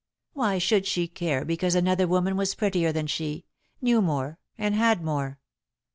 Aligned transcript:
Why 0.33 0.57
should 0.57 0.87
she 0.87 1.07
care 1.07 1.45
because 1.45 1.75
another 1.75 2.07
woman 2.07 2.35
was 2.35 2.55
prettier 2.55 2.91
than 2.91 3.05
she, 3.05 3.45
knew 3.83 4.01
more, 4.01 4.39
and 4.57 4.73
had 4.73 5.03
more? 5.03 5.37